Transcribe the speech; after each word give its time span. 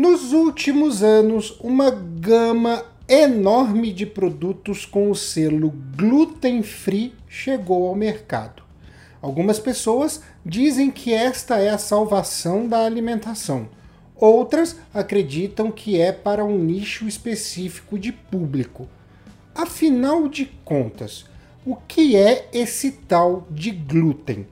Nos 0.00 0.32
últimos 0.32 1.02
anos, 1.02 1.58
uma 1.60 1.90
gama 1.90 2.84
enorme 3.08 3.92
de 3.92 4.06
produtos 4.06 4.86
com 4.86 5.10
o 5.10 5.14
selo 5.16 5.74
gluten 5.96 6.62
free 6.62 7.16
chegou 7.28 7.88
ao 7.88 7.96
mercado. 7.96 8.62
Algumas 9.20 9.58
pessoas 9.58 10.22
dizem 10.46 10.88
que 10.88 11.12
esta 11.12 11.58
é 11.58 11.70
a 11.70 11.78
salvação 11.78 12.68
da 12.68 12.86
alimentação. 12.86 13.68
Outras 14.14 14.76
acreditam 14.94 15.68
que 15.72 16.00
é 16.00 16.12
para 16.12 16.44
um 16.44 16.56
nicho 16.56 17.08
específico 17.08 17.98
de 17.98 18.12
público. 18.12 18.88
Afinal 19.52 20.28
de 20.28 20.46
contas, 20.64 21.24
o 21.66 21.74
que 21.74 22.14
é 22.14 22.48
esse 22.52 22.92
tal 22.92 23.48
de 23.50 23.72
glúten? 23.72 24.46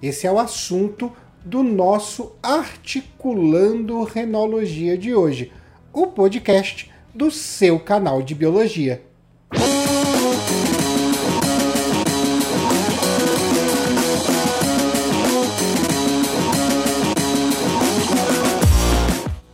Esse 0.00 0.28
é 0.28 0.30
o 0.30 0.38
assunto 0.38 1.12
do 1.44 1.62
nosso 1.62 2.32
Articulando 2.42 4.04
Renologia 4.04 4.96
de 4.96 5.14
hoje, 5.14 5.50
o 5.92 6.06
podcast 6.06 6.90
do 7.12 7.30
seu 7.30 7.80
canal 7.80 8.22
de 8.22 8.34
biologia. 8.34 9.02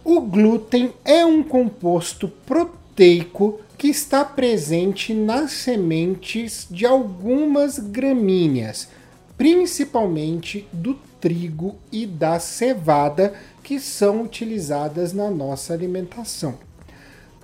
O 0.05 0.21
glúten 0.21 0.93
é 1.05 1.25
um 1.25 1.43
composto 1.43 2.29
proteico 2.47 3.61
que 3.79 3.89
está 3.89 4.25
presente 4.25 5.15
nas 5.15 5.53
sementes 5.53 6.67
de 6.71 6.85
algumas 6.85 7.79
gramíneas, 7.79 8.89
principalmente 9.37 10.67
do 10.73 11.08
trigo 11.21 11.77
e 11.91 12.07
da 12.07 12.39
cevada 12.39 13.35
que 13.63 13.79
são 13.79 14.23
utilizadas 14.23 15.13
na 15.13 15.31
nossa 15.31 15.73
alimentação. 15.73 16.59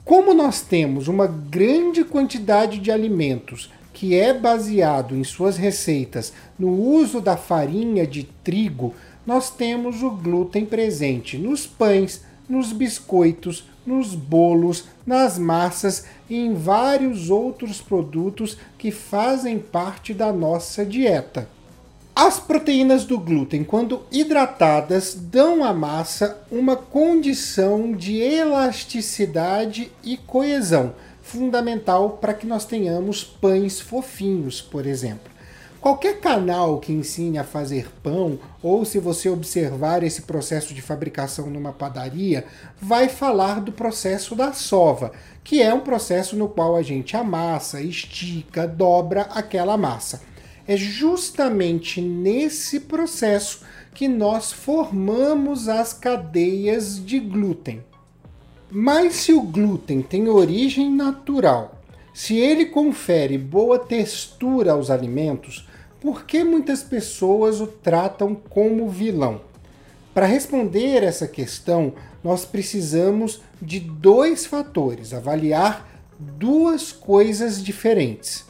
Como 0.04 0.34
nós 0.34 0.60
temos 0.60 1.08
uma 1.08 1.26
grande 1.26 2.04
quantidade 2.04 2.78
de 2.78 2.90
alimentos 2.90 3.72
que 3.92 4.14
é 4.14 4.34
baseado 4.34 5.16
em 5.16 5.24
suas 5.24 5.56
receitas 5.56 6.32
no 6.58 6.68
uso 6.70 7.20
da 7.20 7.36
farinha 7.36 8.06
de 8.06 8.24
trigo, 8.42 8.94
nós 9.26 9.50
temos 9.50 10.02
o 10.02 10.10
glúten 10.10 10.66
presente 10.66 11.38
nos 11.38 11.66
pães, 11.66 12.22
nos 12.48 12.72
biscoitos, 12.72 13.66
nos 13.86 14.14
bolos, 14.14 14.84
nas 15.06 15.38
massas 15.38 16.04
e 16.28 16.36
em 16.36 16.54
vários 16.54 17.30
outros 17.30 17.80
produtos 17.80 18.58
que 18.76 18.90
fazem 18.90 19.58
parte 19.58 20.12
da 20.12 20.32
nossa 20.32 20.84
dieta. 20.84 21.48
As 22.16 22.38
proteínas 22.38 23.04
do 23.04 23.18
glúten, 23.18 23.64
quando 23.64 24.02
hidratadas, 24.12 25.16
dão 25.16 25.64
à 25.64 25.74
massa 25.74 26.40
uma 26.48 26.76
condição 26.76 27.90
de 27.90 28.18
elasticidade 28.18 29.90
e 30.00 30.16
coesão, 30.16 30.94
fundamental 31.20 32.10
para 32.10 32.32
que 32.32 32.46
nós 32.46 32.64
tenhamos 32.64 33.24
pães 33.24 33.80
fofinhos, 33.80 34.62
por 34.62 34.86
exemplo. 34.86 35.34
Qualquer 35.80 36.20
canal 36.20 36.78
que 36.78 36.92
ensine 36.92 37.36
a 37.36 37.42
fazer 37.42 37.90
pão, 38.00 38.38
ou 38.62 38.84
se 38.84 39.00
você 39.00 39.28
observar 39.28 40.04
esse 40.04 40.22
processo 40.22 40.72
de 40.72 40.80
fabricação 40.80 41.50
numa 41.50 41.72
padaria, 41.72 42.44
vai 42.80 43.08
falar 43.08 43.60
do 43.60 43.72
processo 43.72 44.36
da 44.36 44.52
sova, 44.52 45.10
que 45.42 45.60
é 45.60 45.74
um 45.74 45.80
processo 45.80 46.36
no 46.36 46.48
qual 46.48 46.76
a 46.76 46.82
gente 46.82 47.16
amassa, 47.16 47.80
estica, 47.80 48.68
dobra 48.68 49.22
aquela 49.22 49.76
massa. 49.76 50.22
É 50.66 50.76
justamente 50.76 52.00
nesse 52.00 52.80
processo 52.80 53.60
que 53.94 54.08
nós 54.08 54.52
formamos 54.52 55.68
as 55.68 55.92
cadeias 55.92 57.04
de 57.04 57.20
glúten. 57.20 57.84
Mas 58.70 59.14
se 59.14 59.32
o 59.32 59.42
glúten 59.42 60.02
tem 60.02 60.28
origem 60.28 60.90
natural, 60.90 61.80
se 62.12 62.36
ele 62.36 62.66
confere 62.66 63.36
boa 63.36 63.78
textura 63.78 64.72
aos 64.72 64.90
alimentos, 64.90 65.68
por 66.00 66.24
que 66.24 66.42
muitas 66.42 66.82
pessoas 66.82 67.60
o 67.60 67.66
tratam 67.66 68.34
como 68.34 68.88
vilão? 68.88 69.40
Para 70.12 70.26
responder 70.26 71.02
essa 71.02 71.26
questão, 71.26 71.92
nós 72.22 72.44
precisamos 72.44 73.42
de 73.60 73.80
dois 73.80 74.46
fatores, 74.46 75.12
avaliar 75.12 75.88
duas 76.18 76.92
coisas 76.92 77.62
diferentes. 77.62 78.44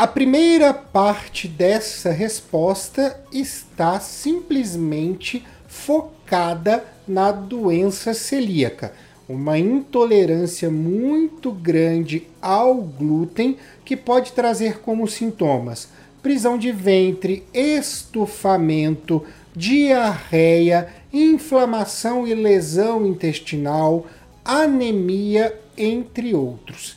A 0.00 0.06
primeira 0.06 0.72
parte 0.72 1.46
dessa 1.46 2.10
resposta 2.10 3.22
está 3.30 4.00
simplesmente 4.00 5.44
focada 5.68 6.82
na 7.06 7.30
doença 7.30 8.14
celíaca, 8.14 8.94
uma 9.28 9.58
intolerância 9.58 10.70
muito 10.70 11.52
grande 11.52 12.26
ao 12.40 12.76
glúten 12.76 13.58
que 13.84 13.94
pode 13.94 14.32
trazer 14.32 14.78
como 14.80 15.06
sintomas 15.06 15.90
prisão 16.22 16.56
de 16.56 16.72
ventre, 16.72 17.44
estufamento, 17.52 19.22
diarreia, 19.54 20.88
inflamação 21.12 22.26
e 22.26 22.34
lesão 22.34 23.06
intestinal, 23.06 24.06
anemia, 24.42 25.54
entre 25.76 26.34
outros. 26.34 26.96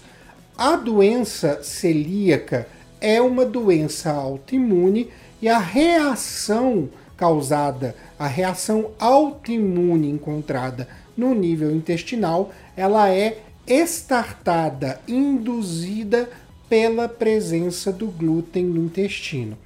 A 0.58 0.78
doença 0.78 1.62
celíaca 1.64 2.66
é 3.03 3.22
uma 3.22 3.46
doença 3.46 4.09
autoimune 4.12 5.09
e 5.41 5.50
a 5.50 5.59
reação 5.59 6.90
causada, 7.18 7.94
a 8.18 8.28
reação 8.28 8.91
autoimune 8.97 10.09
encontrada 10.09 10.88
no 11.16 11.36
nível 11.36 11.75
intestinal, 11.75 12.53
ela 12.78 13.09
é 13.09 13.40
estartada, 13.68 15.02
induzida 15.06 16.30
pela 16.69 17.09
presença 17.09 17.91
do 17.91 18.08
glúten 18.08 18.64
no 18.64 18.86
intestino. 18.86 19.58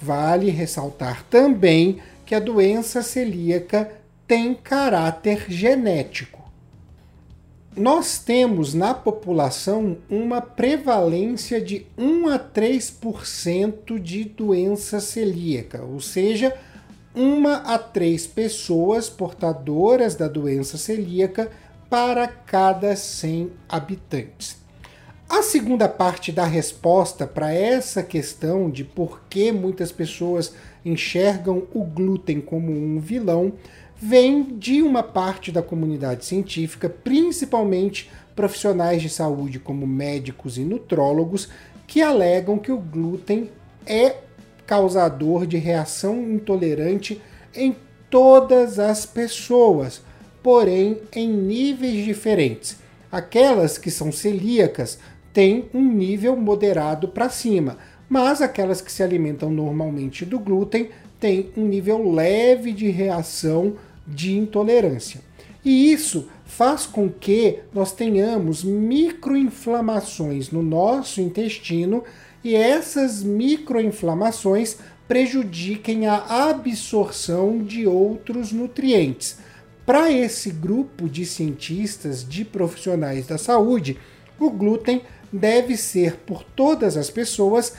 Vale 0.00 0.50
ressaltar 0.50 1.24
também 1.30 1.98
que 2.26 2.34
a 2.34 2.40
doença 2.40 3.02
celíaca 3.02 3.90
tem 4.28 4.54
caráter 4.54 5.46
genético 5.48 6.41
nós 7.76 8.18
temos 8.18 8.74
na 8.74 8.92
população 8.92 9.96
uma 10.10 10.40
prevalência 10.40 11.60
de 11.60 11.86
1 11.96 12.28
a 12.28 12.38
3% 12.38 13.98
de 13.98 14.24
doença 14.24 15.00
celíaca, 15.00 15.82
ou 15.82 15.98
seja, 15.98 16.54
uma 17.14 17.56
a 17.56 17.78
três 17.78 18.26
pessoas 18.26 19.08
portadoras 19.08 20.14
da 20.14 20.28
doença 20.28 20.76
celíaca 20.76 21.50
para 21.88 22.26
cada 22.26 22.96
100 22.96 23.50
habitantes. 23.68 24.56
A 25.28 25.42
segunda 25.42 25.88
parte 25.88 26.30
da 26.30 26.44
resposta 26.44 27.26
para 27.26 27.54
essa 27.54 28.02
questão 28.02 28.70
de 28.70 28.84
por 28.84 29.22
que 29.30 29.50
muitas 29.50 29.90
pessoas 29.90 30.54
enxergam 30.84 31.62
o 31.72 31.84
glúten 31.84 32.40
como 32.40 32.70
um 32.70 32.98
vilão 32.98 33.54
vem 34.04 34.58
de 34.58 34.82
uma 34.82 35.00
parte 35.00 35.52
da 35.52 35.62
comunidade 35.62 36.24
científica, 36.24 36.88
principalmente 36.88 38.10
profissionais 38.34 39.00
de 39.00 39.08
saúde 39.08 39.60
como 39.60 39.86
médicos 39.86 40.58
e 40.58 40.64
nutrólogos, 40.64 41.48
que 41.86 42.02
alegam 42.02 42.58
que 42.58 42.72
o 42.72 42.78
glúten 42.78 43.48
é 43.86 44.16
causador 44.66 45.46
de 45.46 45.56
reação 45.56 46.20
intolerante 46.20 47.22
em 47.54 47.76
todas 48.10 48.80
as 48.80 49.06
pessoas, 49.06 50.02
porém 50.42 50.98
em 51.14 51.28
níveis 51.28 52.04
diferentes. 52.04 52.78
Aquelas 53.10 53.78
que 53.78 53.90
são 53.90 54.10
celíacas 54.10 54.98
têm 55.32 55.66
um 55.72 55.92
nível 55.92 56.36
moderado 56.36 57.06
para 57.06 57.28
cima, 57.28 57.78
mas 58.08 58.42
aquelas 58.42 58.80
que 58.80 58.90
se 58.90 59.00
alimentam 59.00 59.48
normalmente 59.48 60.24
do 60.24 60.40
glúten 60.40 60.88
têm 61.20 61.50
um 61.56 61.66
nível 61.66 62.10
leve 62.10 62.72
de 62.72 62.90
reação 62.90 63.76
de 64.06 64.36
intolerância. 64.36 65.20
E 65.64 65.92
isso 65.92 66.28
faz 66.44 66.86
com 66.86 67.08
que 67.08 67.60
nós 67.72 67.92
tenhamos 67.92 68.64
microinflamações 68.64 70.50
no 70.50 70.62
nosso 70.62 71.20
intestino 71.20 72.02
e 72.42 72.54
essas 72.54 73.22
microinflamações 73.22 74.76
prejudiquem 75.06 76.06
a 76.06 76.48
absorção 76.48 77.62
de 77.62 77.86
outros 77.86 78.50
nutrientes. 78.50 79.38
Para 79.86 80.10
esse 80.10 80.50
grupo 80.50 81.08
de 81.08 81.24
cientistas, 81.26 82.26
de 82.26 82.44
profissionais 82.44 83.26
da 83.26 83.38
saúde, 83.38 83.98
o 84.38 84.50
glúten 84.50 85.02
deve 85.32 85.76
ser 85.76 86.16
por 86.26 86.42
todas 86.42 86.96
as 86.96 87.10
pessoas 87.10 87.74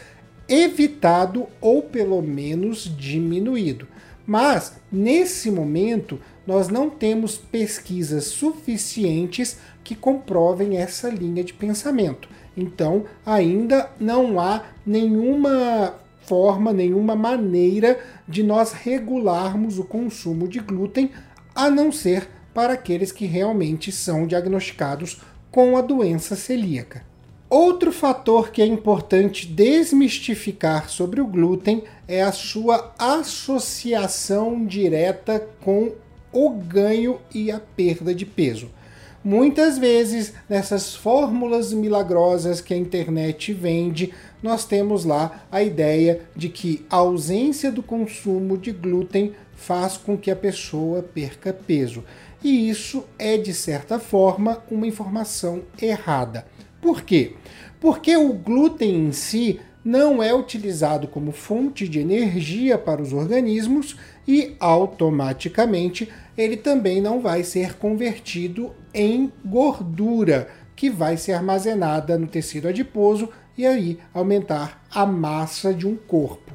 evitado 0.48 1.48
ou 1.62 1.82
pelo 1.82 2.22
menos 2.22 2.92
diminuído. 2.98 3.88
Mas, 4.26 4.78
nesse 4.92 5.52
momento, 5.52 6.20
nós 6.48 6.70
não 6.70 6.90
temos 6.90 7.38
pesquisas 7.38 8.26
suficientes 8.26 9.58
que 9.84 9.96
comprovem 9.96 10.78
essa 10.78 11.10
linha 11.10 11.44
de 11.44 11.54
pensamento. 11.54 12.30
Então, 12.56 13.06
ainda 13.26 13.90
não 14.00 14.40
há 14.40 14.64
nenhuma 14.86 15.96
forma, 16.22 16.72
nenhuma 16.72 17.16
maneira 17.16 18.00
de 18.28 18.44
nós 18.44 18.72
regularmos 18.72 19.78
o 19.78 19.84
consumo 19.84 20.48
de 20.48 20.60
glúten, 20.60 21.12
a 21.54 21.70
não 21.70 21.92
ser 21.92 22.30
para 22.54 22.74
aqueles 22.74 23.12
que 23.12 23.26
realmente 23.26 23.92
são 23.92 24.26
diagnosticados 24.26 25.22
com 25.52 25.76
a 25.76 25.82
doença 25.82 26.36
celíaca. 26.36 27.13
Outro 27.50 27.92
fator 27.92 28.52
que 28.52 28.62
é 28.62 28.66
importante 28.66 29.46
desmistificar 29.46 30.90
sobre 30.90 31.22
o 31.22 31.28
glúten 31.28 31.84
é 32.08 32.22
a 32.24 32.32
sua 32.32 32.94
associação 32.98 34.66
direta 34.66 35.48
com 35.62 35.92
o 36.32 36.50
ganho 36.50 37.20
e 37.34 37.52
a 37.52 37.60
perda 37.60 38.14
de 38.14 38.26
peso. 38.26 38.70
Muitas 39.24 39.78
vezes, 39.78 40.34
nessas 40.50 40.94
fórmulas 40.96 41.72
milagrosas 41.72 42.60
que 42.60 42.74
a 42.74 42.78
internet 42.78 43.54
vende, 43.54 44.14
nós 44.42 44.66
temos 44.66 45.06
lá 45.06 45.46
a 45.50 45.64
ideia 45.64 46.22
de 46.36 46.50
que 46.50 46.86
a 46.90 46.98
ausência 46.98 47.72
do 47.72 47.82
consumo 47.82 48.58
de 48.58 48.72
glúten 48.74 49.34
faz 49.56 49.96
com 49.96 50.18
que 50.18 50.30
a 50.30 50.36
pessoa 50.36 51.02
perca 51.02 51.54
peso. 51.54 52.04
E 52.44 52.70
isso 52.70 53.06
é, 53.18 53.38
de 53.38 53.54
certa 53.54 53.98
forma, 53.98 54.62
uma 54.70 54.86
informação 54.86 55.62
errada. 55.82 56.46
Por 56.84 57.04
quê? 57.04 57.32
Porque 57.80 58.18
o 58.18 58.34
glúten 58.34 59.08
em 59.08 59.12
si 59.14 59.62
não 59.86 60.22
é 60.22 60.34
utilizado 60.34 61.08
como 61.08 61.32
fonte 61.32 61.88
de 61.88 62.00
energia 62.00 62.78
para 62.78 63.02
os 63.02 63.14
organismos 63.14 63.96
e 64.28 64.58
automaticamente 64.60 66.10
ele 66.38 66.58
também 66.58 67.02
não 67.02 67.22
vai 67.22 67.42
ser 67.42 67.76
convertido 67.76 68.74
em 68.94 69.32
gordura, 69.46 70.50
que 70.76 70.90
vai 70.90 71.16
ser 71.16 71.32
armazenada 71.32 72.18
no 72.18 72.28
tecido 72.28 72.68
adiposo 72.68 73.30
e 73.58 73.66
aí 73.66 73.98
aumentar 74.14 74.84
a 74.94 75.06
massa 75.06 75.74
de 75.74 75.88
um 75.88 75.96
corpo. 75.96 76.54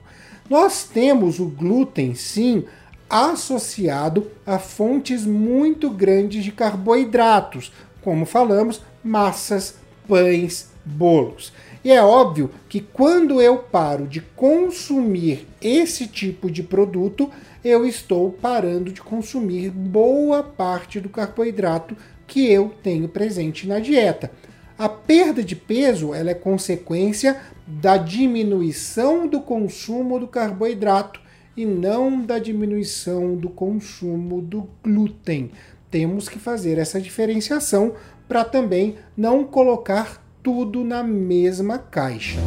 Nós 0.50 0.84
temos 0.84 1.40
o 1.40 1.46
glúten, 1.46 2.14
sim, 2.14 2.64
associado 3.08 4.30
a 4.44 4.58
fontes 4.58 5.24
muito 5.24 5.88
grandes 5.88 6.44
de 6.44 6.52
carboidratos, 6.52 7.72
como 8.02 8.26
falamos, 8.26 8.82
massas, 9.02 9.76
pães, 10.08 10.70
bolos. 10.84 11.52
E 11.84 11.92
é 11.92 12.02
óbvio 12.02 12.50
que 12.68 12.80
quando 12.80 13.40
eu 13.40 13.58
paro 13.58 14.06
de 14.06 14.20
consumir 14.20 15.46
esse 15.60 16.08
tipo 16.08 16.50
de 16.50 16.62
produto, 16.62 17.30
eu 17.64 17.86
estou 17.86 18.32
parando 18.32 18.90
de 18.90 19.00
consumir 19.00 19.70
boa 19.70 20.42
parte 20.42 20.98
do 20.98 21.08
carboidrato 21.08 21.96
que 22.26 22.50
eu 22.50 22.74
tenho 22.82 23.08
presente 23.08 23.66
na 23.66 23.78
dieta. 23.78 24.30
A 24.78 24.88
perda 24.88 25.42
de 25.42 25.56
peso 25.56 26.14
ela 26.14 26.30
é 26.30 26.34
consequência 26.34 27.40
da 27.66 27.96
diminuição 27.96 29.26
do 29.26 29.40
consumo 29.40 30.18
do 30.18 30.28
carboidrato 30.28 31.20
e 31.56 31.66
não 31.66 32.24
da 32.24 32.38
diminuição 32.38 33.34
do 33.34 33.50
consumo 33.50 34.40
do 34.40 34.68
glúten. 34.82 35.50
Temos 35.90 36.28
que 36.28 36.38
fazer 36.38 36.78
essa 36.78 37.00
diferenciação 37.00 37.94
para 38.28 38.44
também 38.44 38.96
não 39.16 39.44
colocar 39.44 40.22
tudo 40.42 40.84
na 40.84 41.02
mesma 41.02 41.78
caixa. 41.78 42.38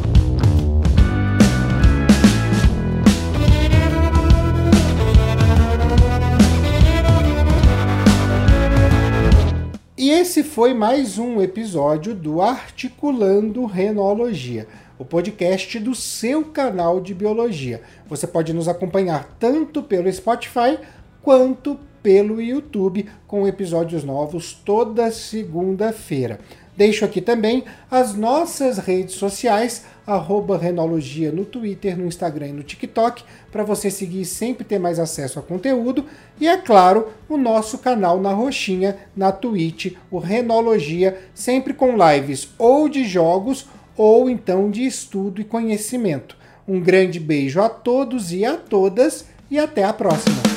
E 9.98 10.10
esse 10.10 10.42
foi 10.42 10.72
mais 10.72 11.18
um 11.18 11.40
episódio 11.42 12.14
do 12.14 12.40
Articulando 12.40 13.66
Renologia 13.66 14.66
o 15.02 15.04
podcast 15.04 15.80
do 15.80 15.96
seu 15.96 16.44
canal 16.44 17.00
de 17.00 17.12
biologia. 17.12 17.82
Você 18.06 18.24
pode 18.24 18.52
nos 18.52 18.68
acompanhar 18.68 19.36
tanto 19.36 19.82
pelo 19.82 20.10
Spotify 20.12 20.78
quanto 21.20 21.76
pelo 22.02 22.40
YouTube, 22.40 23.08
com 23.26 23.46
episódios 23.46 24.04
novos 24.04 24.52
toda 24.52 25.10
segunda-feira. 25.10 26.38
Deixo 26.74 27.04
aqui 27.04 27.20
também 27.20 27.64
as 27.90 28.14
nossas 28.14 28.78
redes 28.78 29.16
sociais, 29.16 29.84
arroba 30.06 30.56
Renologia 30.56 31.30
no 31.30 31.44
Twitter, 31.44 31.98
no 31.98 32.06
Instagram 32.06 32.48
e 32.48 32.52
no 32.52 32.62
TikTok, 32.62 33.22
para 33.50 33.62
você 33.62 33.90
seguir 33.90 34.22
e 34.22 34.26
sempre 34.26 34.64
ter 34.64 34.78
mais 34.78 34.98
acesso 34.98 35.38
a 35.38 35.42
conteúdo. 35.42 36.06
E 36.40 36.48
é 36.48 36.56
claro, 36.56 37.08
o 37.28 37.36
nosso 37.36 37.78
canal 37.78 38.18
na 38.20 38.32
Roxinha, 38.32 38.96
na 39.14 39.30
Twitch, 39.30 39.94
o 40.10 40.18
Renologia, 40.18 41.18
sempre 41.34 41.74
com 41.74 41.94
lives 41.94 42.48
ou 42.58 42.88
de 42.88 43.04
jogos 43.04 43.66
ou 43.96 44.30
então 44.30 44.70
de 44.70 44.86
estudo 44.86 45.42
e 45.42 45.44
conhecimento. 45.44 46.36
Um 46.66 46.80
grande 46.80 47.20
beijo 47.20 47.60
a 47.60 47.68
todos 47.68 48.32
e 48.32 48.44
a 48.46 48.56
todas 48.56 49.26
e 49.50 49.58
até 49.58 49.84
a 49.84 49.92
próxima! 49.92 50.51